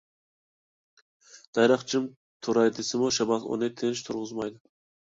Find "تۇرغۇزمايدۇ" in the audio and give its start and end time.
4.11-4.69